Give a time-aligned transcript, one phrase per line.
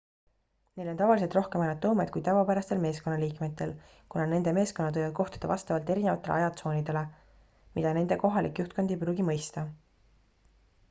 [0.79, 3.73] neil on tavaliselt rohkem autonoomiat kui tavapärastel meeskonnaliikmetel
[4.15, 7.03] kuna nende meeskonnad võivad kohtuda vastavalt erinevatele ajatsoonidele
[7.75, 9.67] mida nende kohalik juhtkond ei pruugi mõista